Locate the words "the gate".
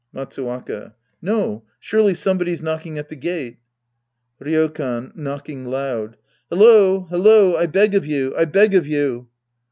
3.09-3.59